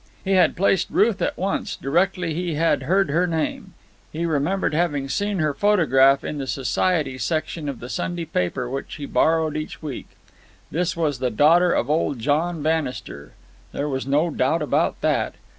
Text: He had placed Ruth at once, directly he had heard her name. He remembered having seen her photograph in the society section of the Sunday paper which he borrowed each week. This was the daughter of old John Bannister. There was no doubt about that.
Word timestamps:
He 0.25 0.31
had 0.31 0.55
placed 0.55 0.89
Ruth 0.89 1.21
at 1.21 1.37
once, 1.37 1.75
directly 1.75 2.33
he 2.33 2.55
had 2.55 2.81
heard 2.81 3.11
her 3.11 3.27
name. 3.27 3.75
He 4.11 4.25
remembered 4.25 4.73
having 4.73 5.07
seen 5.09 5.37
her 5.37 5.53
photograph 5.53 6.23
in 6.23 6.39
the 6.39 6.47
society 6.47 7.19
section 7.19 7.69
of 7.69 7.79
the 7.79 7.87
Sunday 7.87 8.25
paper 8.25 8.67
which 8.67 8.95
he 8.95 9.05
borrowed 9.05 9.55
each 9.55 9.79
week. 9.83 10.07
This 10.71 10.97
was 10.97 11.19
the 11.19 11.29
daughter 11.29 11.71
of 11.71 11.87
old 11.87 12.17
John 12.17 12.63
Bannister. 12.63 13.33
There 13.73 13.87
was 13.87 14.07
no 14.07 14.31
doubt 14.31 14.63
about 14.63 14.99
that. 15.01 15.35